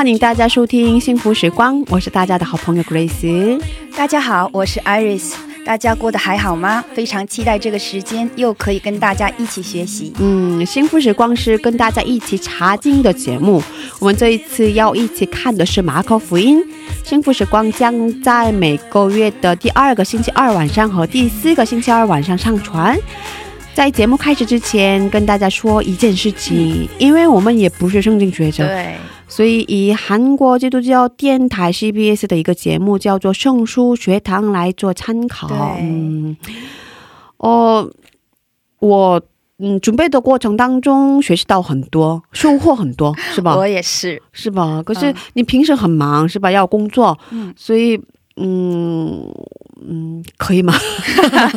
[0.00, 3.60] 欢迎大家收听《幸福时光》，我是大家的好朋友 Grace。
[3.94, 6.82] 大家好，我是 Iris，大家过得还好吗？
[6.94, 10.10] 非常期待这个时间，又可以跟大家一起学习。
[10.18, 13.62] 嗯，幸福时光是跟大家一起查经的节目。
[13.98, 16.58] 我们这一次要一起看的是马可福音。
[17.04, 22.98] 幸福时光将在每个月的第二个星期二晚上和第四个星期二晚上上传。
[23.74, 28.96] 在节目开始之前，跟大家说一件事情，因为我们也不是圣经学者，对，
[29.30, 35.48] 所以以韩国基督教电台 CBS 的一个节目叫做《圣书学堂》来做参考。
[35.80, 36.36] 嗯，
[37.38, 37.88] 哦，
[38.80, 39.22] 我
[39.58, 43.54] 嗯准备的过程当中学习到很多，收获很多， 是吧？
[43.56, 44.20] 我也是。
[44.32, 44.82] 是吧？
[44.84, 46.50] 可是嗯你平时很忙，是吧？
[46.50, 47.96] 要工作，嗯所以
[48.36, 49.32] 嗯
[49.88, 50.74] 嗯，可以吗？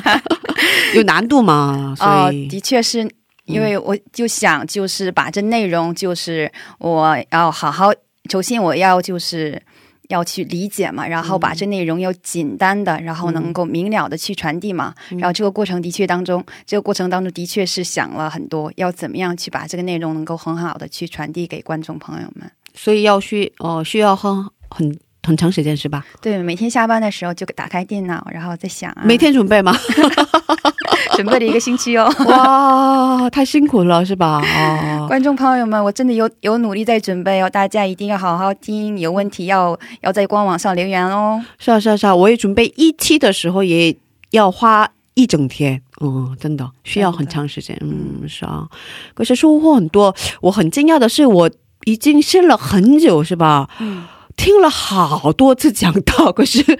[0.95, 1.95] 有难度吗？
[1.97, 3.09] 所哦，以、的确是。
[3.45, 7.91] 因为我就想，就是把这内容，就是我要好好，
[8.29, 9.61] 首先我要就是
[10.09, 14.93] 要去理解嘛，然后把这内容要简单的，然后能够明了的去传递嘛。
[15.11, 22.49] 然后这个过程的确当中，这个过程当中的确是想了很多，要怎么样去把这个内容能够很好的去传递给观众朋友们。
[22.73, 26.05] 所以要需哦、需要很很很长时间是吧？
[26.21, 29.75] 对，每天下班的时候就打开电脑，然后再想、啊，每天准备吗？
[31.15, 32.11] 准备了一个星期哦。
[32.27, 34.41] 哇，太辛苦了，是吧？
[34.41, 41.43] 哦，观众朋友们，我真的有有努力在准备哦，大家一定要好好听，有问题要要在官网上留言哦。
[41.57, 43.95] 是啊，是啊，是啊，我也准备一期的时候也
[44.31, 48.67] 要花一整天，嗯，真的需要很长时间，嗯，是啊。
[49.13, 51.49] 可是收获很多，我很惊讶的是，我
[51.85, 53.69] 已经信了很久，是吧？
[53.79, 56.79] 嗯，听了好多次讲道，可是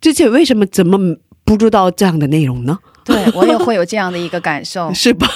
[0.00, 0.98] 之前为什么怎么
[1.44, 2.78] 不知道这样的内容呢？
[3.04, 4.92] 对我也会有这样的一个感受。
[4.94, 5.26] 是吧？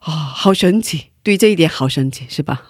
[0.00, 2.62] 啊、 好神奇，对这一点好神奇，是吧？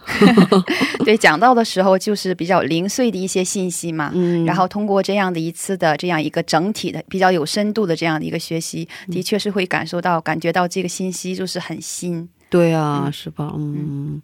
[1.05, 4.11] 对，讲到的时候就是比较零碎的一些信息嘛。
[4.15, 12.29] 嗯，然后通过这样的一次的这样一个整体的比较有深度的这样的一个学习，的确是会感受到、感觉到这个信息就是很新。
[12.53, 13.51] 对啊，是吧？
[13.57, 14.21] 嗯，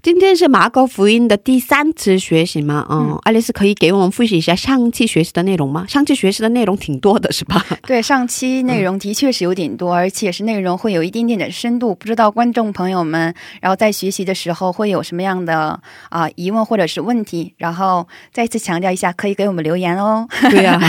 [0.00, 2.86] 今天是马可福音的第三次学习嘛？
[2.88, 5.84] 嗯，爱丽丝可以给我们复习一下上期学习的内容吗？
[5.86, 7.62] 上期学习的内容挺多的，是吧？
[7.86, 11.94] 对，上期内容的确是有点多，而且是内容会有一点点的深度。
[11.94, 17.52] 不知道观众朋友们，然后在学习的时候会有什么样的啊、疑问或者是问题？
[17.58, 20.26] 然后再次强调一下，可以给我们留言哦。
[20.50, 20.80] 对呀、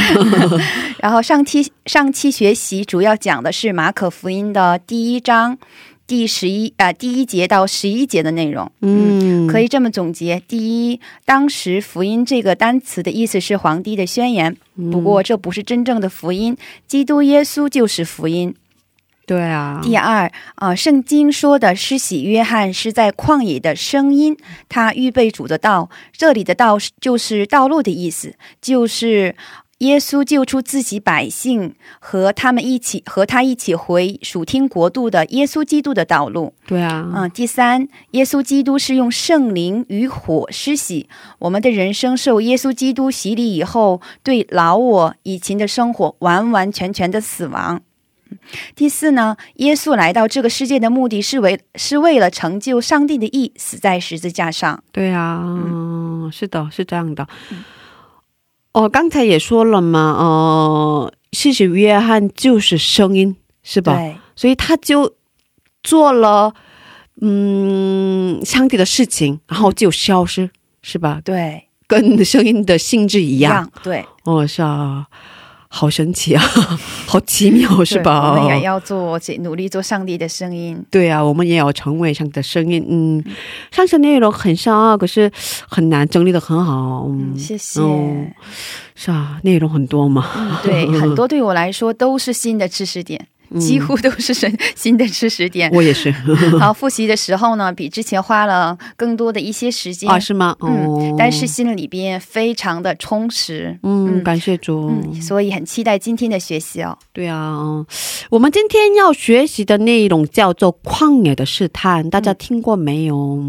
[1.03, 5.57] 然后上期上期学习主要讲的是马可福音的第一章
[6.13, 8.71] 第十一啊、第一节到十一节的内容。
[8.81, 14.55] 嗯，可以这么总结：第一，当时福音这个单词的意思是皇帝的宣言，
[14.91, 18.53] 不过这不是真正的福音，基督耶稣就是福音。
[19.25, 24.37] 对啊，第二，啊、圣经说的施洗约翰是在旷野的声音，
[24.69, 25.89] 他预备主的道。
[26.11, 29.33] 这里的道是就是道路的意思，就是
[29.83, 36.53] 耶稣救出自己百姓和他们一起和他一起回属天国度的耶稣基督的道路。
[36.65, 41.07] 对啊，嗯，第三，耶稣基督是用圣灵与火施洗，
[41.39, 47.75] 我们的人生受耶稣基督洗礼以后，对老我以前的生活完完全全的死亡。
[47.75, 47.81] 嗯
[48.75, 54.83] 第四呢，耶稣来到这个世界的目的是为是为了成就上帝的意，死在十字架上。
[54.91, 57.27] 对啊，嗯，是的，是这样的。
[58.73, 63.93] 哦，刚才也说了嘛，呃，施洗约翰就是声音，是吧？
[63.95, 65.13] 对所以他就
[65.83, 66.53] 做了
[67.21, 70.49] 嗯上帝的事情，然后就消失，
[70.81, 71.21] 是吧？
[71.23, 73.71] 对，跟声音的性质一样。
[73.83, 75.05] 对，哦，是啊，
[75.75, 76.43] 好神奇啊，
[77.07, 78.29] 好奇妙是吧？
[78.29, 80.79] 我们也要做，努力做上帝的声音。
[80.91, 82.85] 对啊，我们也要成为上帝的声音。
[82.87, 83.23] 嗯，
[83.71, 85.31] 上次内容很深啊，可是
[85.67, 87.07] 很难整理的很好。
[87.09, 87.81] 嗯，谢谢。
[88.93, 90.29] 是啊，内容很多嘛。
[90.37, 93.25] 嗯，对， 很多对我来说都是新的知识点。
[93.59, 96.11] 几乎都是新新的知识点，我也是。
[96.59, 100.19] 好，复习的时候呢，比之前花了更多的一些时间啊？
[100.19, 100.55] 是吗？
[100.61, 103.77] 嗯，但是心里边非常的充实。
[103.83, 104.89] 嗯，感谢主。
[104.89, 106.97] 嗯，所以很期待今天的学习哦。
[107.11, 107.85] 对啊，
[108.31, 113.39] 我们今天要学习的内容叫做旷野的试探，大家听过没有？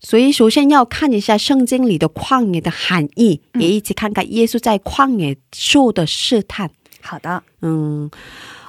[0.00, 6.70] 所以首先要看一下圣经里的旷野的含义，也一起看看耶稣在旷野受的试探。
[7.00, 8.10] 好的，嗯。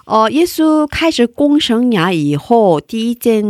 [0.05, 3.41] 哦，耶稣开始公生涯以后，第一件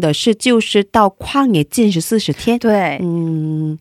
[0.00, 2.58] 的事就是到旷野禁食四十天。
[2.58, 3.76] 对，嗯，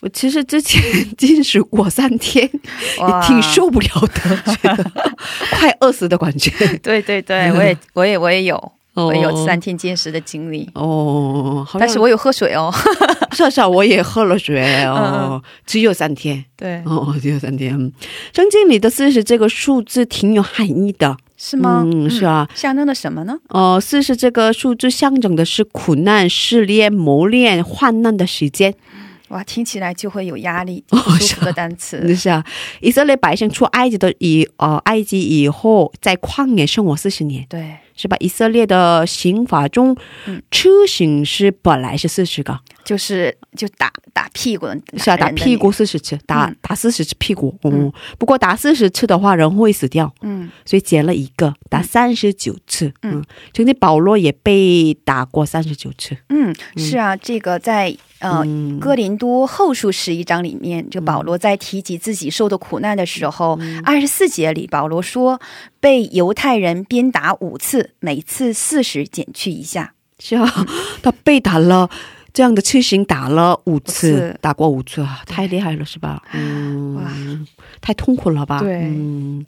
[0.00, 0.82] 我其实之前
[1.16, 4.90] 进食过三天，也挺受不了的，觉得
[5.52, 6.50] 快饿死的感觉。
[6.78, 8.72] 对对对， 我也我也我也有。
[9.06, 12.72] 我有三天禁食的经历哦，但是我有喝水哦，
[13.32, 17.70] 少少我也喝了水哦，只有三天，对，哦，只有三天。
[18.32, 21.82] 圣经里的四十这个数字挺有含义的，是吗？
[21.84, 23.36] 嗯，是啊，象征的什么呢？
[23.48, 28.74] 哦，四十这个数字象征的是苦难、试炼、磨练、患难的时间。
[29.28, 32.02] 哇，听起来就会有压力，不舒服的单词。
[32.16, 32.42] 是啊，
[32.80, 37.44] 以色列百姓出埃及的以呃埃及以后，在旷野生活四十年。
[37.48, 37.76] 对。
[38.00, 38.16] 是吧？
[38.20, 39.96] 以色列的刑法中，
[40.52, 47.58] 车刑是本来是四十个，就是就打打屁股，是啊，打屁股四十次，打打四十次屁股。
[47.64, 50.14] 嗯，不过打四十次的话，人会死掉。
[50.22, 52.92] 嗯，所以减了一个，打三十九次。
[53.02, 53.20] 嗯，
[53.52, 56.16] 曾经保罗也被打过三十九次。
[56.28, 57.96] 嗯，是啊，这个在。
[58.20, 58.44] 呃，
[58.80, 65.40] 哥林多后书十一章里面，就保罗在提及自己受的苦难的时候，二十四节里，保罗说
[65.78, 69.94] 被犹太人鞭打五次，每次四十减去一下。
[70.18, 70.66] 是啊，
[71.00, 71.88] 他被打了
[72.32, 76.20] 这样的次刑，打了五次，打过五次啊，太厉害了，是吧？
[76.32, 77.46] 嗯，
[77.80, 78.58] 太痛苦了吧？
[78.58, 78.80] 对。
[78.82, 79.46] 嗯，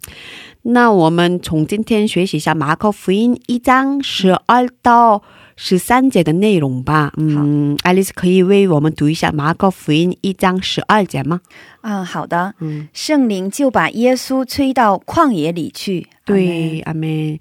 [0.61, 5.21] 那我们从今天学习一下马可福音一章十二到。
[5.63, 11.41] 十三节的内容吧，嗯，爱丽丝可以为我们读一下马可福音一章十二节吗？
[11.81, 17.37] 嗯，好的，嗯，圣灵就把耶稣催到旷野里去，对，阿门。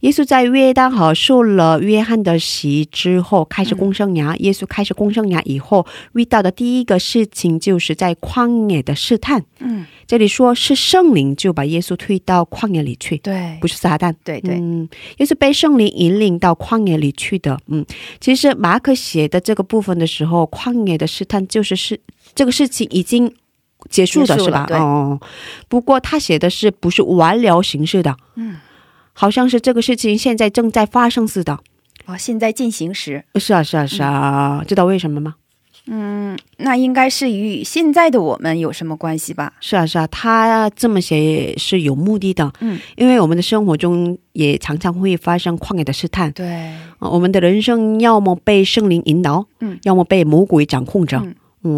[0.00, 4.36] 耶稣在约旦河受了约翰的洗之后，开始公生涯。
[4.38, 9.44] 耶稣开始公生涯以后，遇到的第一个事情就是在旷野的试探。
[9.58, 14.14] 嗯，这里说是圣灵就把耶稣推到旷野里去，对，不是撒旦。
[14.22, 14.88] 对对，嗯，
[15.18, 17.58] 耶稣被圣灵引领到旷野里去的。
[17.68, 17.84] 嗯，
[18.20, 21.98] 其实马可写的这个部分的时候，旷野的试探就是是
[22.34, 23.32] 这个事情已经
[23.88, 24.66] 结束的，是吧？
[24.72, 25.18] 哦，
[25.68, 28.14] 不过他写的是不是完了形式的？
[28.36, 28.56] 嗯。
[29.18, 31.58] 好像是这个事情现在正在发生似的，
[32.04, 33.24] 哦，现在进行时。
[33.36, 35.36] 是啊，是啊，是啊，知道为什么吗？
[35.88, 39.52] 嗯，那应该是与现在的我们有什么关系吧？
[39.60, 42.52] 是啊，是啊，他这么写是有目的的。
[42.60, 46.30] 嗯，因为我们的生活中也常常会发生旷野的试探。
[46.32, 51.18] 对，我们的人生要么被圣灵引导，嗯，要么被魔鬼掌控着。
[51.24, 51.34] 嗯，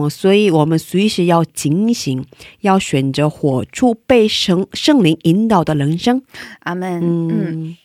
[0.08, 2.24] 所以我们随时要警醒，
[2.60, 6.22] 要选择活出被圣圣灵引导的人生。
[6.60, 7.00] 阿门。
[7.02, 7.76] 嗯，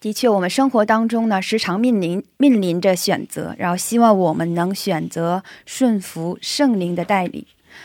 [0.00, 7.44] 的确，我们生活当中呢，时常面临面临着选择，然后希望我们能选择顺服圣灵的带领。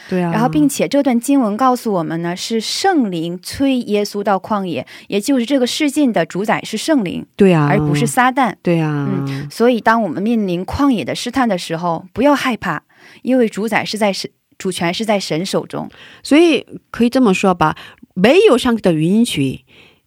[0.09, 0.31] 对啊。
[0.31, 7.25] 然后，并且这段经文告诉我们呢，是圣灵催耶稣到旷野，也就是这个世界的主宰是圣灵。
[7.35, 8.56] 对啊，而不是撒旦。
[8.61, 9.07] 对啊。
[9.09, 12.83] 嗯，所以当我们面临旷野的试探的时候，不要害怕。
[13.21, 15.90] 因为主宰是在神，主权是在神手中，
[16.23, 17.76] 所以可以这么说吧，
[18.14, 19.61] 没有上帝的允许，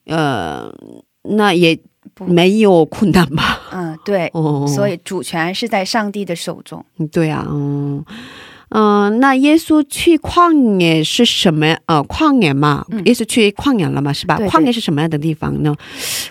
[0.06, 0.72] 呃，
[1.22, 1.78] 那也
[2.26, 3.60] 没有困难吧？
[3.72, 6.84] 嗯，对，哦所以主权是在上帝的手中。
[7.12, 8.04] 对啊，嗯
[8.70, 11.76] 嗯，那耶稣去旷野是什么？
[11.86, 14.38] 呃，旷野嘛，耶稣去旷野了嘛，是吧？
[14.38, 15.74] 旷野是什么样的地方呢？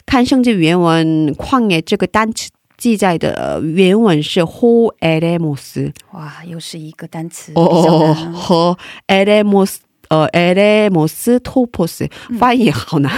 [0.06, 2.50] 看圣经原文，旷野这个单词。
[2.80, 9.76] 记载的原文是 “ho elemos”，哇，又是一个单词哦，和 elemos，
[10.08, 12.10] 呃，elemos topos，
[12.40, 13.12] 发音好难，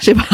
[0.00, 0.24] 是吧？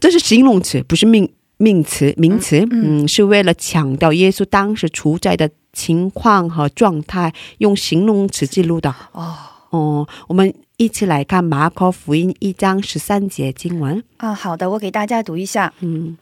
[0.00, 8.94] 这是形容词，不是命名词，名词，嗯，是为了强调耶稣当时处在的情况和状态，用形容词记录的。
[9.12, 9.36] 哦
[9.70, 14.02] 哦，我们一起来看马可福音一章十三节经文。
[14.16, 16.16] 啊，好的，我给大家读一下，嗯。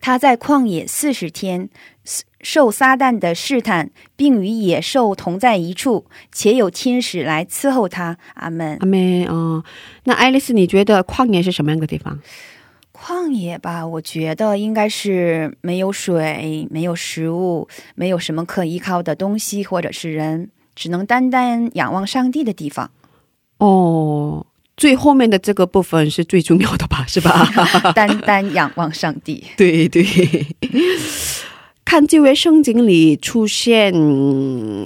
[0.00, 1.68] 他在旷野四十天，
[2.40, 8.16] 受撒旦的试探，并与野兽同在一处，且有天使来伺候他。
[8.34, 8.76] 阿门。
[8.80, 9.62] 阿门，哦，
[10.04, 12.18] 那爱丽丝，你觉得旷野是什么样的地方？
[12.92, 22.90] 旷野吧，我觉得应该是没有水、没有食物、没有什么可依靠的东西或者是人，只能单单仰望上帝的地方。
[23.56, 24.46] 哦，
[24.80, 27.04] 最后面的这个部分是最重要的吧？
[27.06, 27.46] 是吧？
[27.94, 29.44] 单单仰望上帝。
[29.54, 30.02] 对对。
[31.84, 33.92] 看这位圣经里出现，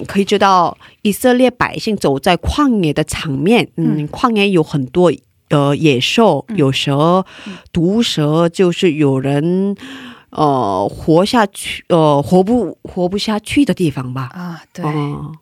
[0.06, 3.68] 可以知道以色列百姓走在旷野的场面。
[3.76, 5.12] 嗯，旷野有很多
[5.48, 7.24] 的野兽，有蛇、
[7.72, 9.76] 毒蛇，就是有人
[10.34, 14.30] 呃活下去，呃活不活不下去的地方吧？
[14.34, 14.84] 啊，对，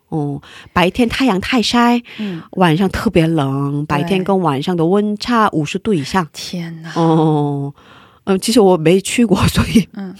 [0.09, 6.27] 哦，白天太阳太晒，嗯，晚上特别冷，白天跟晚上的温差五十度以上。
[6.31, 6.91] 天哪！
[6.95, 7.73] 哦，
[8.25, 10.15] 嗯，其实我没去过， 所以嗯。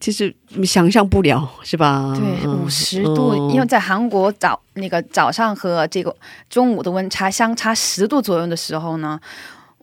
[0.00, 2.14] 其实想象不了，是吧？
[2.14, 6.14] 对，五十度，因为在韩国早那个早上和这个
[6.50, 9.18] 中午的温差相差十度左右的时候呢，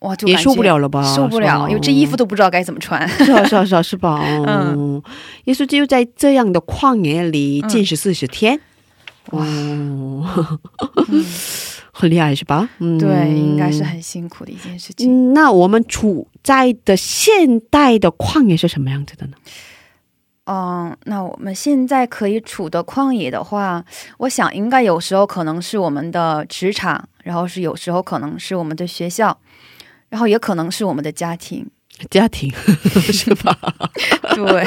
[0.05, 1.03] 哇，就也受不了了吧？
[1.15, 3.07] 受不了，因为这衣服都不知道该怎么穿。
[3.07, 4.21] 是啊，是啊，是啊，是吧？
[4.47, 5.01] 嗯，
[5.45, 8.59] 耶稣就在这样的旷野里禁食四十天，
[9.31, 9.43] 哇，
[11.91, 12.69] 很厉害，是吧？
[12.79, 15.33] 嗯，对，应该是很辛苦的一件事情。
[15.33, 19.33] 那我们处在的现代的旷野是什么样子的呢？
[20.47, 23.83] 嗯，那我们现在可以处的旷野的话，
[24.19, 29.35] 我想应该有时候可能是我们的职场，然后是有时候可能是我们的学校，
[30.15, 31.69] 然后也可能是我们的家庭。
[32.09, 32.51] 家庭
[33.11, 33.57] 是吧？
[34.35, 34.65] 对，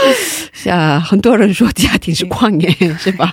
[0.52, 3.32] 像很多人说家庭是旷野，是吧？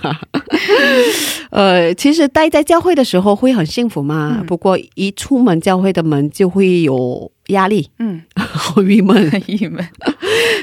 [1.50, 9.86] 呃，其实待在教会的时候会很幸福嘛，不过一出门教会的门就会有压力，嗯，好郁闷，很郁闷。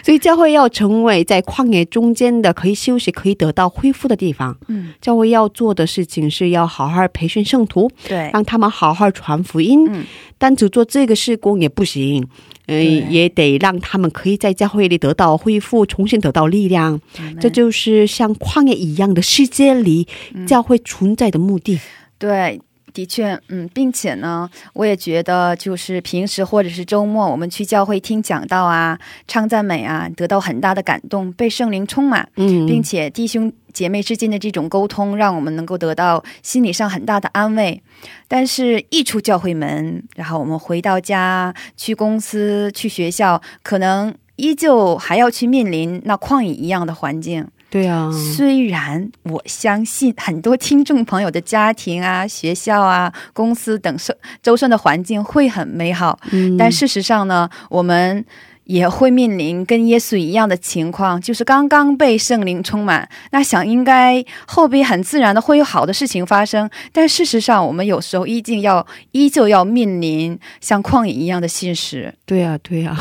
[0.04, 4.56] 所以教会要成为在旷野中间的可以休息、可以得到恢复的地方。
[4.68, 9.88] 嗯，教会要做的事情是要好好培训圣徒，对，让他们好好传福音。
[9.92, 10.06] 嗯，
[10.38, 12.28] 单只做这个事工也不行。
[12.68, 17.00] 嗯，也得让他们可以在教会里得到恢复，重新得到力量。
[17.40, 20.08] 这就是像旷野一样的世界里，
[20.48, 21.80] 教会存在的目的。
[22.18, 22.60] 对。
[22.96, 28.98] 的确，嗯，并且呢，我也觉得，就是平时或者是周末，我们去教会听讲道啊、
[29.28, 37.84] 唱赞美啊，得到很大的感动，被圣灵充满，嗯，并且弟兄姐妹之间的这种沟通，让我们能够得到心理上很大的安慰。
[38.30, 47.46] 但是，一出教会门，然后我们回到家、去公司、去学校，可能依旧还要去面临那旷野一样的环境。
[47.76, 58.24] 对啊，虽然我相信很多听众朋友的家庭啊、学校啊、公司等周周身的环境会很美好，嗯，但事实上呢，我们
[58.66, 72.14] 也会面临跟耶稣一样的情况，就是刚刚被圣灵充满，那想应该后边很自然的会有好的事情发生，但事实上我们有时候依旧要依旧要面临像旷野一样的现实。
[72.26, 72.98] 对啊，对啊，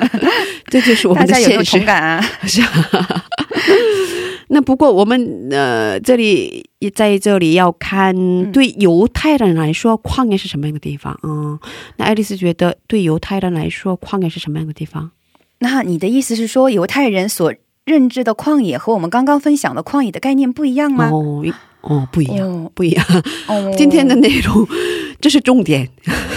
[0.68, 3.24] 这就是我们的现实感啊，是啊。
[4.52, 8.12] 那不过我们呃，这里在这里要看
[8.50, 11.54] 对犹太人来说，旷野是什么样的地方啊？
[11.96, 14.89] 那爱丽丝觉得对犹太人来说，旷野是什么样的地方？
[15.58, 17.52] 那你的意思是说，犹太人所
[17.84, 21.10] 认知的旷野和我们刚刚分享的旷野的概念不一样吗？
[21.10, 21.44] 哦，
[21.82, 23.04] 哦，不一样，不一样。
[23.46, 24.66] 哦， 今天的内容
[25.20, 25.88] 这是重点。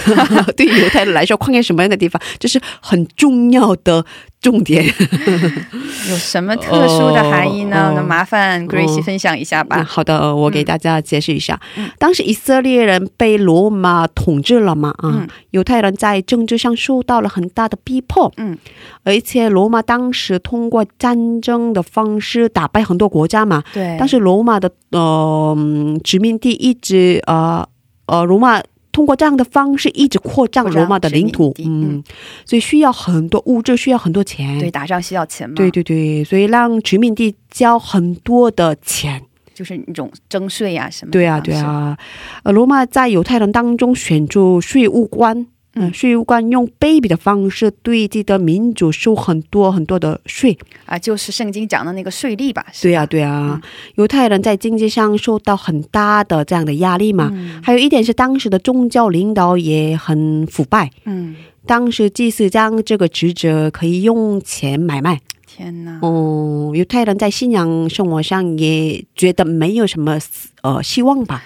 [0.57, 4.05] 对犹太人来说，旷野什么样的地方，这是很重要的。
[4.43, 4.83] 重点
[6.09, 7.93] 有什么特殊的含义呢？
[7.95, 9.81] 那麻烦 Grace 分享一下吧。
[9.87, 11.57] 好的，我给大家解释一下。
[11.97, 14.93] 当时以色列人被罗马统治了嘛？
[14.97, 18.29] 啊，犹太人在政治上受到了很大的逼迫。
[18.35, 18.57] 嗯，
[19.05, 23.63] 而且罗马当时通过战争的方式打败很多国家嘛。
[23.71, 23.95] 对。
[23.97, 25.57] 但是罗马的呃
[26.03, 27.65] 殖民地一直呃
[28.07, 28.61] 呃罗马。
[28.93, 32.01] 通过这样的方式一直扩张罗马的领土，嗯，
[32.45, 34.57] 所以需要很多物质，需要很多钱。
[34.59, 35.55] 对，打仗需要钱嘛？
[35.55, 39.21] 对对对，所以让殖民地交很多的钱，
[39.53, 41.11] 就是那种征税呀什么。
[41.11, 41.97] 对啊对啊，
[42.43, 45.47] 呃，罗马在犹太人当中选出税务官。
[45.75, 52.63] 嗯，税务官用卑鄙的方式对自己的民主收很多很多的税啊，就是圣经讲的那个税利吧？
[52.79, 53.59] 对呀，对呀。
[53.95, 57.31] 犹太人在经济上受到很大的这样的压力嘛。
[57.63, 60.91] 还有一点是，当时的宗教领导也很腐败。
[61.05, 65.21] 嗯，当时祭司将这个职责可以用钱买卖。
[65.47, 65.99] 天哪！
[66.01, 70.19] 哦，犹太人在信仰生活上也觉得没有什么
[70.61, 71.43] 呃希望吧。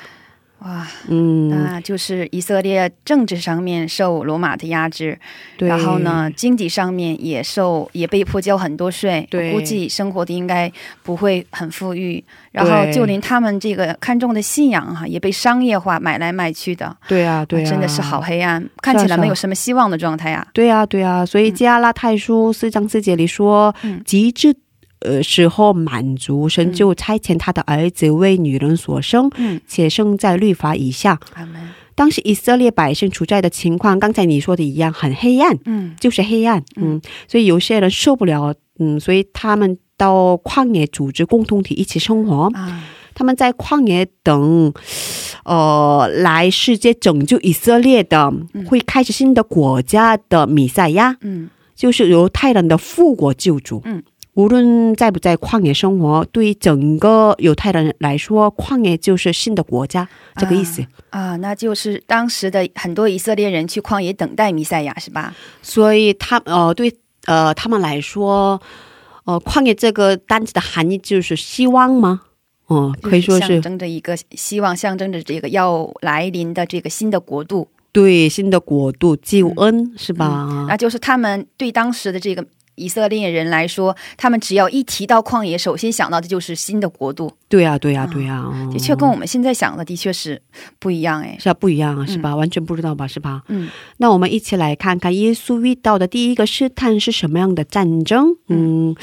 [0.59, 5.17] 哇，嗯，那就是以色列政治上面受罗马的压制，
[5.55, 5.69] 对。
[5.69, 9.51] 然后呢，经济上面也受也被迫交很多税，对。
[9.51, 10.71] 我估计生活的应该
[11.03, 12.23] 不会很富裕。
[12.51, 20.47] 然后就连他们这个看重的信仰哈、也被商业化买来卖去的，对啊，对啊，真的是好黑暗，看起来没有什么希望的状态啊。
[20.53, 24.01] 对啊，对啊，所以加拉太书四章四节里说，嗯。
[24.03, 24.55] 极致
[24.99, 31.19] 呃时候满足，神就差遣他的儿子为女人所生，嗯，且生在律法以下。
[31.95, 35.95] 当时以色列百姓处在的情况，刚才你说的一样，很黑暗，嗯。
[35.99, 42.83] 就是黑暗，嗯，所以有些人受不了，嗯，所以他们到旷野组织共同体一起生活，啊，
[43.15, 44.71] 他们在旷野等，
[45.43, 48.31] 呃，来世界拯救以色列的，
[48.67, 51.49] 会开始新的国家的弥赛亚，嗯。
[51.75, 53.83] 就是犹太人的复国救主。
[53.85, 54.01] 嗯，
[54.37, 60.85] 无论在不在旷野生活，对于整个犹太人来说，旷野就是新的国家，这个意思。
[61.09, 65.33] 啊，那就是当时的很多以色列人去旷野等待弥赛亚是吧？
[65.63, 68.61] 所以他呃，对呃他们来说，
[69.23, 72.21] 呃，旷野这个单词的含义就是希望吗？
[72.69, 77.67] 嗯、可以说就是象征着一个希望，象征着这个要来临的这个新的国度。
[77.91, 80.67] 对新的国度救恩、是吧？
[80.69, 82.45] 那就是他们对当时的这个
[82.77, 87.31] 以色列人来说，他们只要一提到旷野，首先想到的就是新的国度。
[87.49, 90.41] 对呀、对呀、对呀、嗯的确跟我们现在想的的确是
[90.79, 91.35] 不一样哎。
[91.39, 92.35] 是啊，不一样啊，是吧？
[92.35, 93.41] 完全不知道吧，是吧？
[93.49, 98.37] 嗯那我们一起来看看耶稣遇到的第一个试探是什么样的战争？
[98.47, 98.95] 嗯，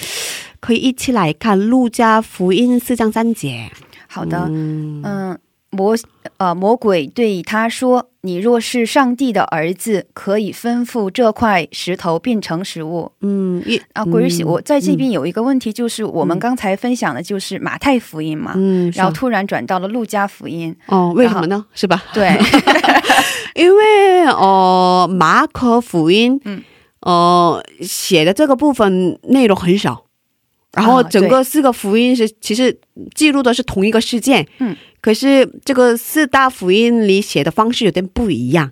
[0.61, 3.71] 可以一起来看路加福音四章三节。
[4.07, 5.38] 好的，嗯嗯，
[5.75, 5.97] 魔
[6.38, 13.12] 呃魔鬼对他说：“你若是上帝的儿子，可以吩咐这块石头变成食物。
[13.21, 21.64] 嗯，一”啊，鬼儿喜，嗯我在这边有一个问题，就是我们刚才分享的就是马太福音嘛，嗯，然后突然转到了路加福音，哦，为什么呢？
[21.75, 22.02] 是吧？
[22.14, 22.38] 对
[23.54, 26.62] 因为呃，马可福音，嗯
[27.00, 30.04] 呃，写的这个部分内容很少，
[30.75, 32.76] 然后啊整个四个福音是其实
[33.14, 38.71] 记录的是同一个事件，嗯，可是这个四大福音里写的方式有点不一样，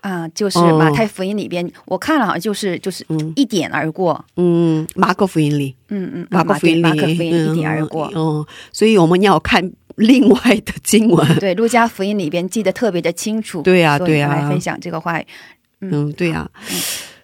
[0.00, 0.78] 啊，就是哦。
[0.78, 3.32] 马太福音里边，我看了好像就是就是嗯。
[3.36, 8.10] 一点而过，嗯，马可福音里，嗯嗯，马可福音里，马可福音一点而过。
[8.14, 13.62] 嗯，嗯所以我们要看另外的经文，对，路加福音里边记得特别的清楚。
[13.62, 14.28] 对呀所以对呀。
[14.28, 15.20] 我来分享这个话。
[15.82, 16.48] 嗯，对呀、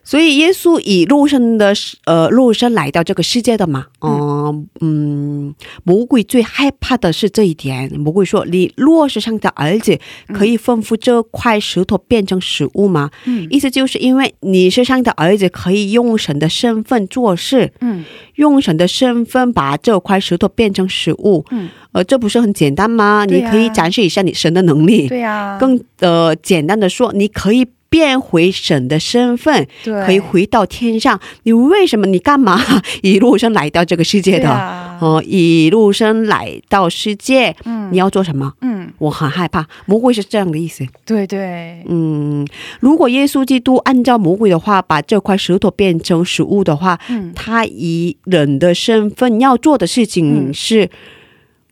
[0.07, 7.93] 所以耶稣以肉身的呃肉身来到这个世界的嘛，嗯嗯，魔鬼最害怕的是这一点。
[7.99, 9.99] 魔鬼说：“你若是上帝的儿子，
[10.33, 18.05] 可以吩咐这块石头变成食物吗？”嗯意思就是因为你是上的儿子，可以用神的身份做事，嗯
[18.37, 21.45] 用神的身份把这块石头变成食物。
[21.51, 23.25] 嗯，呃，这不是很简单吗？
[23.29, 25.09] 你可以展示一下你神的能力。
[25.09, 31.19] 对呀、更呃简单的说，你可以变回神的身份，对可以回到天上。
[31.45, 32.07] 你为什么？
[32.07, 32.61] 你干嘛
[33.01, 34.51] 一路上来到这个世界对的？
[34.51, 38.53] 啊哦、一路上来到世界，嗯你要做什么？
[38.61, 40.87] 嗯，我很害怕，魔鬼是这样的意思。
[41.07, 42.47] 对对，嗯，
[42.81, 50.91] 如果耶稣基督按照魔鬼的话，把这块石头变成食物的话，嗯他以人的身份要做的事情嗯是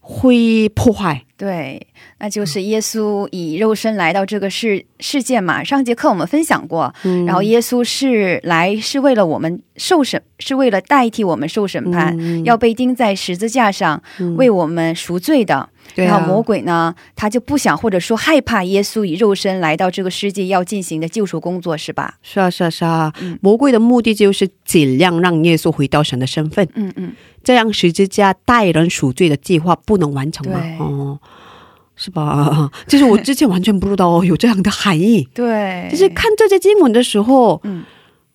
[0.00, 1.22] 会破坏。
[1.37, 1.87] 对，
[2.18, 5.62] 那就是耶稣以肉身来到这个世世界嘛。
[5.64, 14.02] 上节课我们分享过，嗯然后耶稣是来是为了我们受审，是为了代替我们受审判，嗯要被钉在十字架上，
[14.36, 15.68] 为我们赎罪的。
[15.94, 22.14] 然后魔鬼呢，他就不想或者说害怕耶稣以肉身来到这个世界要进行的救赎工作，是吧？
[22.22, 23.12] 是啊，是啊，是啊。
[23.20, 27.12] 嗯魔鬼的目的就是尽量让耶稣回到神的身份，嗯嗯，
[27.44, 30.78] 这样十字架代人赎罪的计划不能完成吗对？
[30.78, 31.20] 哦，
[31.96, 32.70] 是吧？
[32.88, 37.85] 就是我之前完全不知道有这样的含义， 对，就是看这些经文的时候，嗯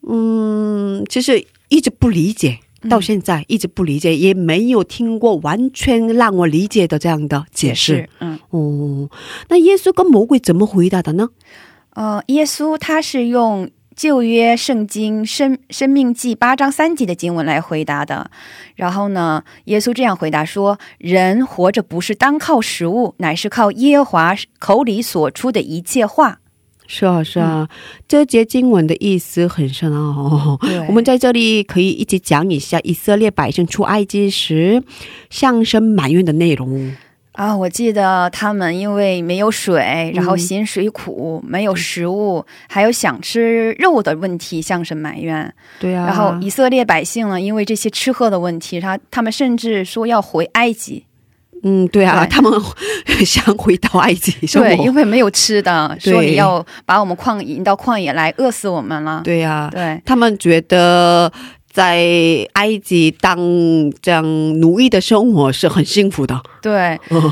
[0.08, 2.60] 嗯，其实一直不理解。
[2.90, 8.08] 到现在一直不理解，也没有听过完全让我理解的这样的解释。
[8.22, 9.10] 嗯哦，
[9.50, 11.28] 那耶稣跟魔鬼怎么回答的呢？
[11.96, 13.70] 呃，耶稣他是用。
[14.00, 18.32] 旧约圣经生生命记八章三节的经文来回答的，
[18.76, 26.40] 然后呢，耶稣这样回答说：“人活着不是单靠食物，乃是靠耶和华口里所出的一切话。
[26.88, 27.68] 是啊，是啊，
[28.08, 30.58] 这节经文的意思很深啊、哦。
[30.88, 34.82] 我们在这里可以一起讲一下以色列百姓出埃及时
[35.30, 36.96] 向神埋怨的内容。
[37.40, 45.54] 啊，我记得他们因为没有水，然后咸水苦，没有食物，还有想吃肉的问题向神埋怨。
[45.80, 51.06] 对啊，然后以色列百姓呢，因为这些吃喝的问题，他他们甚至说要回埃及。
[51.64, 52.52] 嗯，对啊，对他们
[53.26, 54.94] 想回到埃及生对，活因。
[54.94, 59.22] 为没有吃的，对说你要把我们旷引到旷野来，饿死我们了。
[59.24, 61.32] 对呀、对他们觉得
[61.80, 63.40] 在埃及当
[64.02, 64.22] 这样
[64.60, 66.44] 奴役的生活是很幸福的。
[66.62, 67.32] 对，哦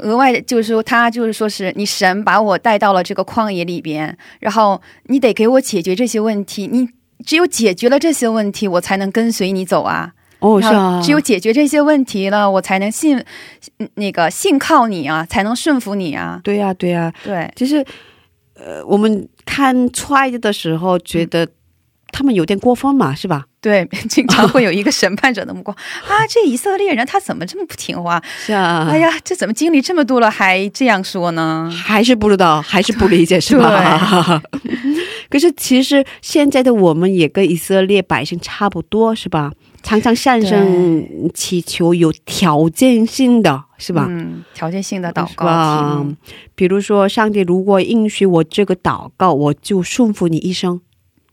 [0.00, 6.86] 额外的就是说，他就是说是你神把我带到了这个旷野里边，然后你得给我解决这些问题，你
[7.24, 10.12] 只有解决了这些问题，我才能跟随你走啊。
[10.40, 13.16] 哦，是啊，只有解决这些问题了，我才能信
[13.78, 16.38] 嗯那个信靠你啊，才能顺服你啊。
[16.44, 17.82] 对呀、对呀、对其实，
[18.52, 21.48] 呃，我们看出来的时候觉得
[22.12, 23.46] 他们有点过分嘛，是吧？
[23.66, 25.76] 对， 经常会有一个审判者的目光
[26.06, 28.22] 啊，这以色列人他怎么这么不听话？
[28.38, 31.68] 是啊，哎呀，这怎么经历这么多了还这样说呢？
[31.76, 34.40] 还是不知道，还是不理解，是吧？
[35.28, 39.50] 可是其实现在的我们也跟以色列百姓差不多，是吧？
[39.82, 44.06] 常常向神祈求有条件性的，是吧？
[44.08, 46.06] 嗯，条件性的祷告
[46.54, 50.80] 比如说，上帝如果应许我这个祷告，我就顺服你一生，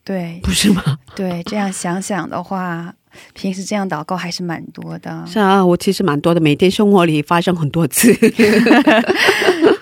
[0.04, 0.84] 对不是吗？
[1.16, 2.94] 对，这样想想的话，
[3.34, 5.24] 平时这样祷告还是蛮多的。
[5.26, 8.12] 是啊，我其实蛮多的，每天生活里发生很多次。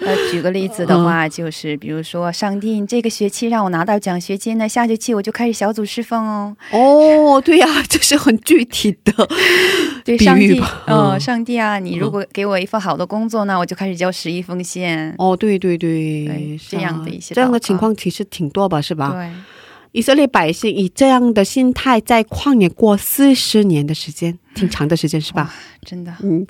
[0.04, 6.56] 呃，举个例子的话，就是比如说，上帝，你这个学期让我拿到奖学金呢，下学期我就开始小组侍奉哦。
[6.72, 9.14] 哦，对呀、这是很具体的。
[10.04, 15.14] 对，上帝，嗯、嗯上帝啊，你如果给我一份好的工作呢，我就开始交十一封信。
[15.20, 19.12] 哦，对对对，这样的一些这样的情况其实挺多吧，是吧？
[19.12, 19.30] 对，
[19.92, 25.54] 以色列百姓以这样的心态在旷野过四十年的时间，挺长的时间，是吧？
[25.86, 26.46] 真的，嗯。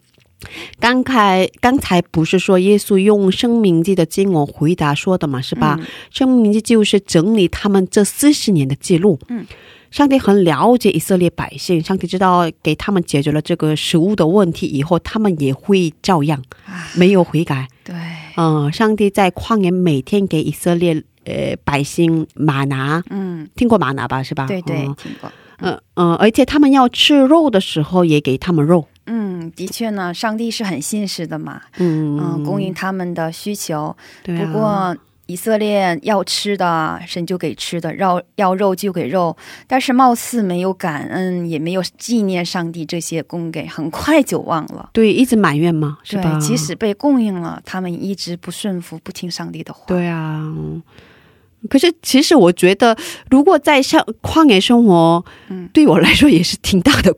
[0.80, 5.78] 刚才刚才不是说耶稣用生命记的经文回答说的嘛，是吧？
[5.80, 9.20] 嗯生命记就是整理他们这四十年的记录。
[9.30, 9.46] 嗯，
[9.92, 17.68] 上帝很了解以色列百姓，上帝知道给他们解决了这个食物的问题以后，他们也会照样啊，没有悔改。
[17.84, 17.96] 对，
[18.36, 24.22] 嗯，上帝在旷野每天给以色列呃百姓玛拿，嗯，听过玛拿吧？
[24.24, 24.48] 是吧？
[24.48, 25.32] 对对，嗯听过。
[25.64, 28.88] 嗯嗯，而且他们要吃肉的时候，也给他们肉。
[29.06, 33.96] 嗯，的确呢，上帝是很信实的嘛，嗯嗯，供应他们的需求。
[34.24, 34.46] 对啊。
[34.46, 39.38] 不过以色列要吃的，神就给吃的；要要肉就给肉。
[39.68, 44.90] 但是貌似没有感恩，也没有纪念上帝这些供给，很快就忘了。
[44.94, 46.40] 对，一直埋怨嘛，是吧？
[46.40, 49.84] 对，即使被供应了，他们一直不顺服，不听上帝的话。
[49.86, 50.52] 对啊。
[51.70, 52.96] 可是，其实我觉得，
[53.30, 55.70] 如果在上旷野生活，嗯。
[55.74, 57.16] 对我来说也是挺大的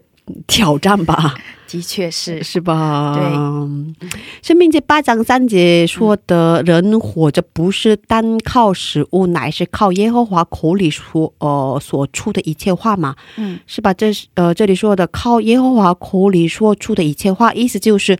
[0.47, 1.33] 挑战吧，
[1.67, 3.15] 的确是，是吧？
[3.15, 4.09] 对。
[4.09, 4.19] 对。
[4.41, 13.59] 生命记八章三节说的，人活着不是单靠食物，乃是靠耶和华口里说呃所出的一切话嘛，嗯。
[13.65, 13.93] 是吧？
[13.93, 18.19] 这是呃这里说的靠耶和华口里说出的一切话，意思就是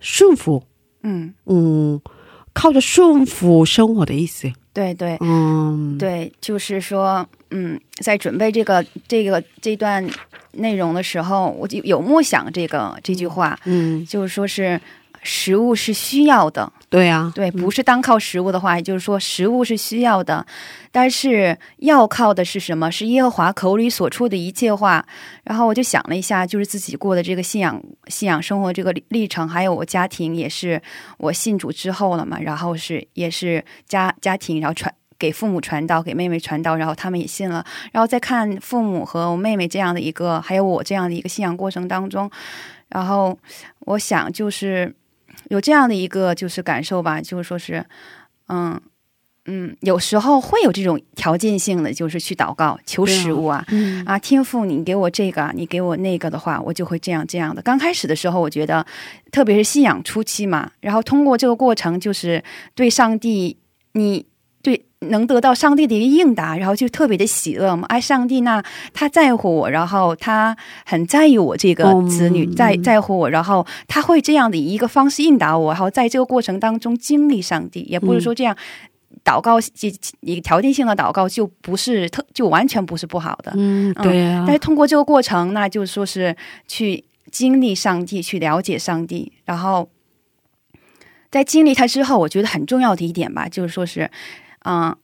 [0.00, 0.64] 顺服，
[1.04, 2.00] 嗯，嗯，
[2.52, 5.16] 靠着顺服生活的意思，对对。
[5.20, 10.06] 嗯，对，就是说，嗯，在准备这个这个这段
[10.52, 14.80] 内容的时候，我就有默想这个这句话，嗯，就是说是
[15.22, 20.44] 食物是需要的，对啊，对，不是单靠食物的话，也就是说食物是需要的，
[20.90, 22.90] 但是要靠的是什么？
[22.90, 25.06] 是耶和华口里所出的一切话。
[25.44, 30.80] 然后我就想了一下，就是自己过的这个信仰信仰生活这个历历程，还有我家庭也是
[31.18, 34.92] 我信主之后了嘛，然后是也是家家庭，然后传。
[35.18, 37.64] 给父母传道，给妹妹传道，然后他们也信了。
[37.92, 42.28] 然后再看父母和我妹妹这样的一个，还有我这样的一个信仰过程当中，
[42.88, 43.38] 然后
[43.86, 44.92] 我想就是
[45.48, 47.84] 有这样的一个就是感受吧，就是说是，
[48.48, 48.80] 嗯
[49.46, 53.64] 嗯，有时候会有这种条件性的，就是去祷告求食物啊。
[53.70, 57.60] 嗯啊，天父，你给我这个，你给我那个的话，我就会这样这样的。
[57.60, 58.86] 刚开始的时候，我觉得，
[59.32, 62.42] 特别是信仰初期嘛，然后通过这个过程，就是
[62.76, 63.56] 对上帝，
[63.94, 64.31] 你对
[65.10, 67.86] 能得到上帝的一个应答，然后就特别的喜乐嘛。
[67.88, 68.62] 哎，上帝那
[68.92, 78.56] 他在乎我，然后他很在意我这个子女，嗯在在乎我，然后他会这样的一个方式应答我，然后在这个过程当中经历上帝，也不是说这样。
[79.24, 86.34] 祷告这一个条件性的祷告就不是特就完全不是不好的，嗯，对啊，但是通过这个过程，那就是说是
[86.66, 89.88] 去经历上帝，去了解上帝，然后
[91.30, 94.10] 在经历他之后，我觉得很重要的一点吧，就是说是，
[94.64, 94.96] 嗯、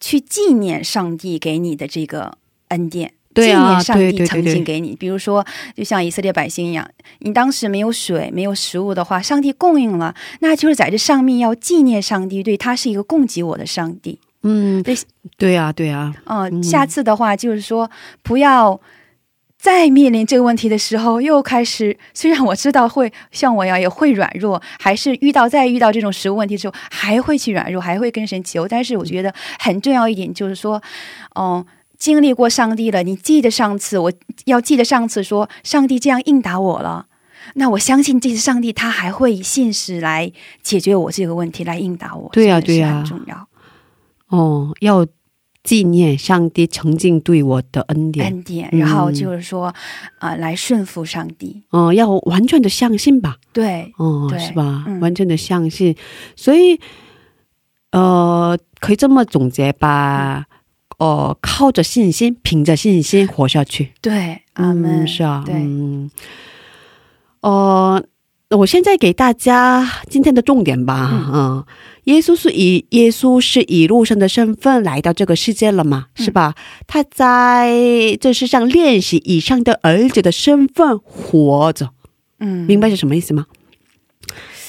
[0.00, 3.12] 去纪念上帝给你的这个恩典。
[3.34, 14.18] 对啊纪念上帝曾经给你，比如说，就像以色列百姓一样，你当时没有水、没有食物的话，上帝供应了，那就是在这上面要纪念上帝，对他是一个供给我的上帝。
[14.42, 14.96] 嗯，对
[15.36, 17.90] 对啊，对啊，嗯，嗯下次的话就是说
[18.22, 18.80] 不要
[19.58, 28.68] 再面临这个问题的时候，又开始，虽然我知道会像我一样也会软弱，还是遇到再遇到这种食物问题的时候，还会去软弱，还会跟神求。
[28.68, 30.80] 但是我觉得很重要一点就是说，
[31.34, 31.64] 嗯，
[31.98, 34.12] 经历过上帝了，你记得上次，我
[34.44, 37.06] 要记得上次说上帝这样应答我了，
[37.54, 40.30] 那我相信这次上帝他还会以信实来
[40.62, 42.28] 解决我这个问题，来应答我。
[42.32, 43.48] 对呀对呀很重要。
[44.28, 45.06] 哦，要
[45.66, 49.74] 纪念上帝曾经对我的恩典，恩典，嗯然后就是说，
[50.20, 51.64] 啊、来顺服上帝。
[51.70, 54.84] 哦、要完全的相信吧，对，哦，对是吧？
[54.86, 55.00] 嗯。
[55.00, 55.96] 完全的相信，
[56.36, 56.78] 所以，
[57.90, 60.46] 呃，可以这么总结吧，
[60.98, 63.92] 呃，靠着信心，凭着信心活下去。
[64.00, 65.02] 对，阿门。
[65.02, 66.10] 嗯，是啊，对，嗯，
[67.40, 68.02] 呃，
[68.50, 71.64] 我现在给大家今天的重点吧，嗯、
[72.04, 76.54] 耶稣是以耶稣是以路上的身份来到这个世界了嘛，嗯是吧？
[76.86, 81.90] 他在这世上练习以上的儿子的身份活着，
[82.38, 83.46] 嗯，明白是什么意思吗？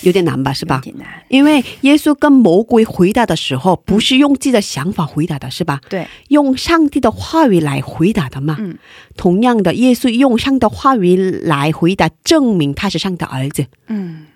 [0.02, 0.82] 有点难吧，是吧有？
[0.92, 1.08] 点难。
[1.30, 5.82] 因为耶稣跟魔鬼回答的时候，不是用自己的想法回答的，是吧？
[5.90, 8.58] 对，用上帝的话语来回答的嘛。
[8.60, 8.78] 嗯
[9.16, 14.28] 同样的，耶稣用上帝的话语来回答，证明他是上帝的儿子，嗯，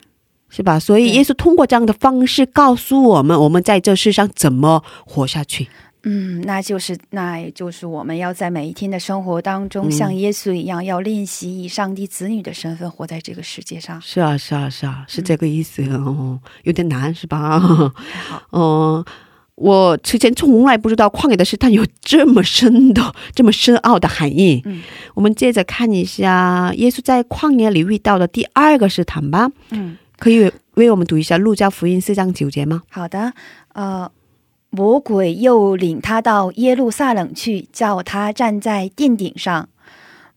[0.50, 0.80] 是吧？
[0.80, 5.68] 所以耶稣通过这样的方式告诉我们，我们在这世上怎么活下去。
[6.04, 14.02] 嗯，那就是，那也就是我们要在每一天的生活当中，嗯像耶稣一样，要练习以上帝子女的身份活在这个世界上。
[14.02, 17.60] 是啊，是啊，是啊，是这个意思、哦，有点难，是吧？
[17.60, 17.92] 好，
[18.52, 19.06] 嗯、
[19.56, 24.62] 我之前从来不知道旷野的试探有这么深的、这么深奥的含义。
[24.66, 24.82] 嗯
[25.14, 29.52] 我们接着看一下耶稣在旷野里遇到的第二个试探吧。
[29.70, 32.82] 嗯，可以为我们读一下《路加福音》四章九节吗？
[32.90, 33.34] 好的。
[33.74, 34.10] 呃，
[34.72, 39.70] 魔鬼又领他到耶路撒冷去，叫他站在殿顶上。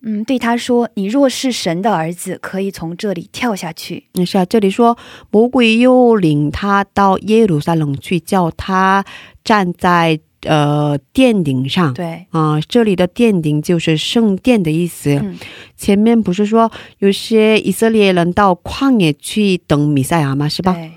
[0.07, 4.05] 嗯，对他说：“你若是神的儿子，可以从这里跳下去。
[4.13, 4.99] 那是啊，这里说
[5.31, 9.03] 魔鬼又领他到耶路撒冷去，叫他
[9.43, 11.95] 站在呃殿顶上。
[11.95, 15.15] 对，啊、这里的殿顶就是圣殿的意思。
[15.15, 15.39] 嗯
[15.77, 20.49] 前面不是说有些以色列人到旷野去等弥赛亚吗？
[20.49, 20.73] 是吧？
[20.73, 20.93] 对，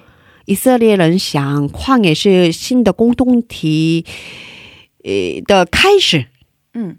[0.48, 4.06] 以色列人想旷野是新的共同体，
[5.04, 6.26] 呃的开始，
[6.74, 6.98] 嗯。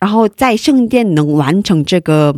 [0.00, 2.34] 然后在圣殿能完成这个，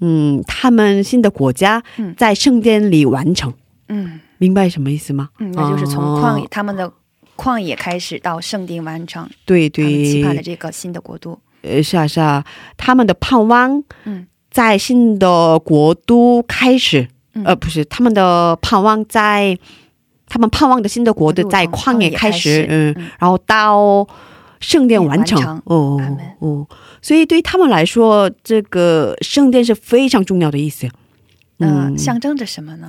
[0.00, 2.12] 嗯，他们新的国家嗯。
[2.16, 3.54] 在圣殿里完成，
[3.88, 4.20] 嗯。
[4.38, 5.30] 明白什么意思吗？
[5.38, 6.48] 嗯，那就是从旷野、哦。
[6.50, 6.92] 他们的
[7.36, 9.70] 旷野开始到圣殿完成对。
[9.70, 11.38] 他们期盼的，这个新的国度。
[11.62, 12.44] 呃，是啊是啊，
[12.76, 14.26] 他们的盼望嗯。
[14.50, 19.56] 在新的国度开始，嗯呃，不是他们的盼望在
[20.26, 24.06] 他们盼望的新的国度在旷野开始始，嗯，嗯然后到
[24.58, 26.66] 圣殿完成，完成哦哦，
[27.00, 30.88] 所以对他们来说，这个圣殿是非常重要的意思。
[31.58, 32.88] 嗯、嗯，象征着什么呢？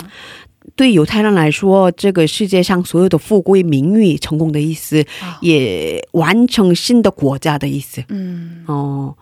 [0.76, 8.04] 对犹太人来说，这个世界上所有的富贵、名誉、成功的意思，啊也完成新的国家的意思。
[8.10, 9.16] 嗯哦，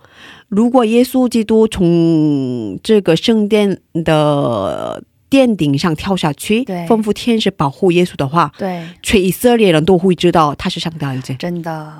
[0.49, 11.33] 如果耶稣基督从这个圣殿的殿顶上跳下去，对吩咐天使保护耶稣的话，对，全以色列人都会知道他是上帝的儿子。
[11.35, 11.93] 真的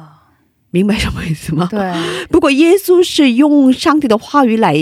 [0.71, 1.67] 明白什么意思吗？
[1.71, 1.93] 对，
[2.29, 4.75] 不过耶稣是用上帝的话语来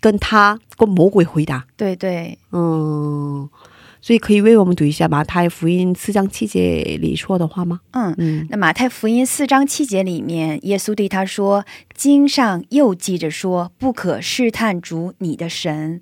[0.00, 3.48] 跟他跟魔鬼回答，对对，嗯，
[4.00, 7.80] 所以可以为我们读一下马太福音四章七节里说的话吗？
[7.92, 8.14] 嗯。
[8.18, 16.00] 嗯，那马太福音四章七节里面，耶稣对他说：“经上又记着说，不可试探主你的神。”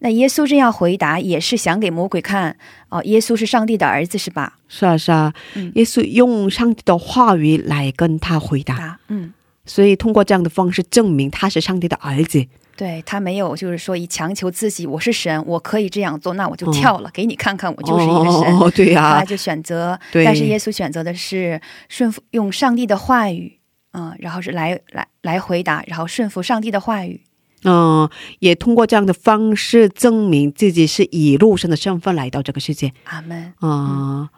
[0.00, 2.56] 那耶稣这样回答，也是想给魔鬼看
[2.88, 4.58] 哦，耶稣是上帝的儿子，是吧？
[4.68, 9.32] 是啊是啊，嗯耶稣用上帝的话语来跟他回答，答，嗯，
[9.64, 12.46] 所以通过这样的方式证明他是上帝的儿子。
[12.76, 18.58] 对他没有就是说以强求自己，我是神，我可以这样做，那我就跳了，给你看看，我就是一个神。
[18.58, 23.60] 哦，对呀、他就选择，对但是耶稣选择的是顺服，用上帝的话语，
[23.92, 27.20] 嗯，然后是来来来回答，然后顺服上帝的话语。
[27.64, 32.92] 嗯，也通过这样的方式证明自己是以肉身的身份来到这个世界。
[33.04, 33.52] 阿门。
[33.62, 34.28] 嗯，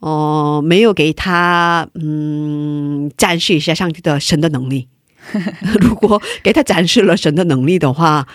[0.00, 4.88] 哦、没有给他嗯展示一下上帝的神的能力。
[5.80, 8.26] 如果给他展示了神的能力的话，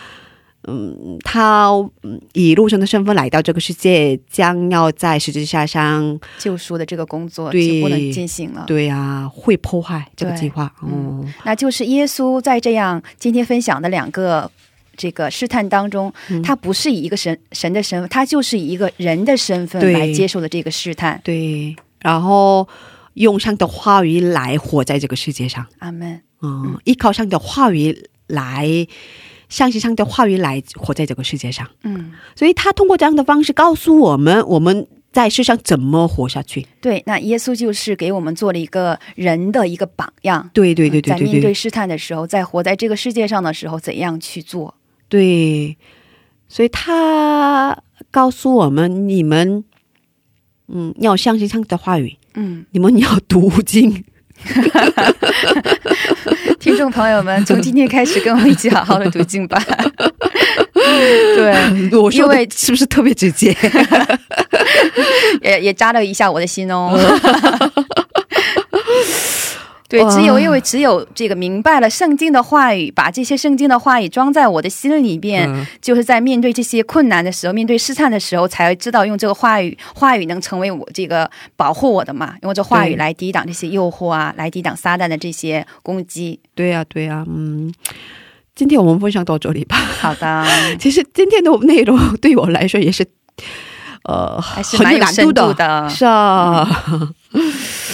[0.68, 1.70] 嗯，他
[2.04, 8.64] 嗯以路生的身份来到这个世界，将要在十字架上，救赎的这个工作对就不能进行了。
[8.68, 10.74] 对呀、会破坏这个计划。
[10.84, 14.50] 嗯哦，那就是耶稣在这样今天分享的两个
[14.98, 21.20] 这个试探当中，嗯他不是以一个神神的身份，他就是以一个人的身份来接受的这个试探。
[21.24, 22.68] 对，然后
[23.16, 25.66] 用上的话语来活在这个世界上。
[25.80, 26.22] 阿门。
[26.42, 28.68] 嗯，依靠上的话语来
[29.56, 31.66] 相信上帝的话语来活在这个世界上。
[31.84, 36.68] 嗯，所以他通过这样的方式告诉我们，我们在世上怎么活下去。
[36.82, 40.50] 对，那耶稣就是给我们做了一个人的一个榜样。
[40.54, 44.76] 对对对对在对对面对试探的时候，在活在这个世界上的时候，怎样去做？
[45.08, 45.78] 对，
[46.50, 49.64] 所以他告诉我们，你们
[50.68, 54.04] 嗯要相信上帝的话语，嗯，你们要读经。
[56.60, 59.62] 听众朋友们，从今天开始跟我们一起好好的读经吧。
[61.36, 61.54] 对，
[61.98, 63.56] 我说因为的是不是特别直接？
[65.42, 66.92] 也也扎了一下我的心哦。
[69.98, 86.40] 对，只有因为只有这个明白了圣经的话语，把这些圣经的话语装在我的心里边，嗯就是在面对这些困难的时候，面对试探的时候，才会知道用这个话语，话语能成为我这个保护我的嘛，用这话语来抵挡这些诱惑啊，来抵挡撒旦的这些攻击。
[86.54, 87.74] 对呀、对呀、嗯。
[88.56, 89.76] 今天我们分享到这里吧。
[89.76, 90.46] 好的，
[90.80, 93.06] 其实今天的内容对我来说也是，
[94.04, 95.48] 呃，还是蛮有深难度的。
[95.48, 95.90] 度的。
[95.90, 96.66] 是啊。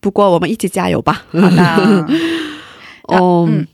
[0.00, 1.24] 不过我们一起加油吧。
[1.32, 2.06] 好的。
[3.08, 3.66] 哦，嗯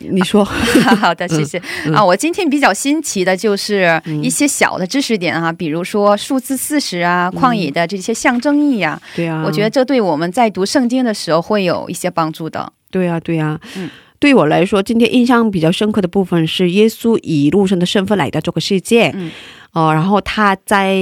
[0.00, 0.44] 你说，
[1.00, 2.04] 好的，谢谢、嗯啊。
[2.04, 12.72] 我今天比较新奇的就是一些小的知识点啊，比如说数字四十啊，旷野的这些象征意啊，对啊，我觉得这对我们在读圣经的时候会有一些帮助的。
[12.90, 13.88] 对啊、对啊、嗯
[14.24, 19.30] 对我来说，今天印象比较深刻的部分是耶稣以肉身的身份来到这个世界，嗯。
[19.72, 20.94] 哦，然后他在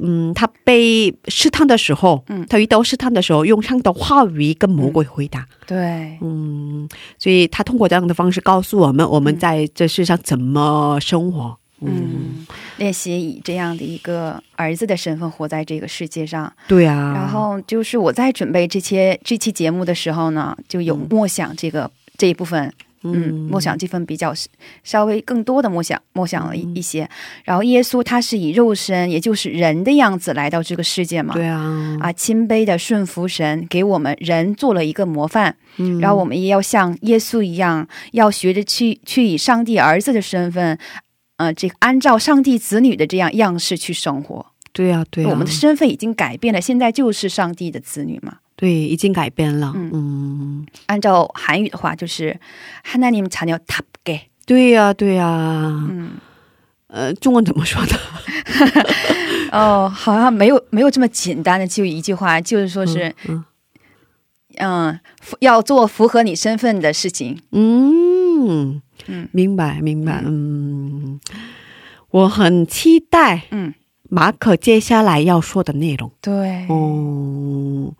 [0.00, 2.46] 嗯，他被试探的时候，嗯。
[2.48, 16.52] 他遇到试探的时候，用上的话语跟魔鬼回答，对，嗯，所以他通过这样的方式告诉我们，我们在这世上怎么生活，嗯，嗯，练习以这样的一个儿子的身份活在这个世界上。
[16.68, 22.72] 对啊，然后就是我在准备这些这期节目的时候呢，就有默想这个、这一部分。
[23.08, 24.34] 嗯，默想这份比较
[24.82, 27.08] 稍微更多的默想，默想了一一些。
[27.44, 31.32] 然后耶稣他是以肉身，也就是人的样子来到这个世界嘛。
[31.32, 35.54] 对啊，啊，谦卑的顺服神，给我们人做了一个模范。
[35.76, 40.76] 嗯然后我们也要像耶稣一样，要学着去去以上帝儿子的身份，
[41.36, 44.44] 呃，这个按照上帝子女的这样样式去生活。
[44.72, 48.38] 对啊，对啊，我们的身份已经改变了，现在就是上帝的子女嘛。
[48.55, 52.39] 对已经改变了，嗯嗯，按照韩语的话，就是
[52.85, 54.21] 하나님자녀답게。
[54.45, 55.27] 对呀、对呀、
[55.89, 56.11] 嗯，
[56.87, 57.95] 呃，中文怎么说的？
[59.51, 63.43] 哦，好像没有没有这么简单的就一句话，就是说是，嗯
[64.57, 67.41] 嗯，符要做符合你身份的事情。
[67.51, 71.19] 嗯嗯明白明白，嗯，
[72.11, 73.73] 我很期待嗯，
[74.09, 77.93] 马可接下来要说的内容，对，哦，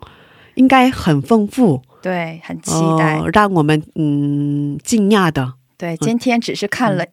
[0.56, 3.18] 应该很丰富，对，很期待。
[3.20, 7.06] 呃让我们嗯惊讶的，对，今天只是看了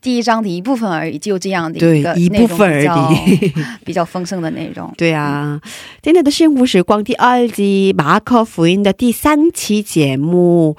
[0.00, 3.52] 第一章的一部分而已，就这样的一个一部分而已。
[3.84, 4.92] 比较丰盛的内容。
[4.96, 5.60] 对啊，
[6.00, 10.76] 今天的幸福时光第二季马可福音的第三期节目，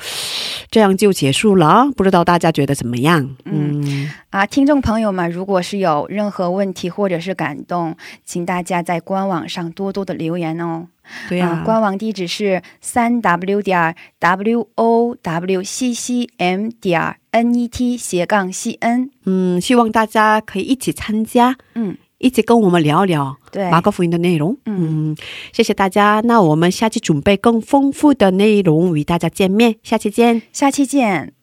[0.71, 1.91] 这样就结束了。
[1.97, 3.35] 不知道大家觉得怎么样？
[3.43, 7.95] 嗯，啊，听众朋友们，如果是有任何问题或者是感动，
[8.25, 10.87] 请大家在官网上多多的留言哦。
[11.27, 19.09] 对啊，官网地址是三 w 点 w o w c c m 点 n e t 斜杠 c n。
[19.25, 24.57] 嗯，希望大家可以一起参加，嗯，一起跟我们聊聊对，马可福音的内容。
[24.65, 25.17] 嗯嗯，
[25.53, 26.21] 谢谢大家。
[26.25, 30.41] 那我们下期准备更丰富的内容与大家见面，下期见。
[30.51, 31.38] 下期见。